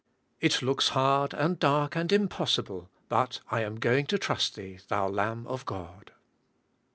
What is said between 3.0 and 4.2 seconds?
but I am going to